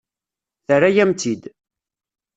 [0.67, 1.43] Terra-yam-tt-id.